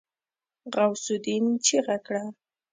غوث 0.73 1.03
االدين 1.11 1.45
چيغه 1.65 1.97
کړه. 2.05 2.23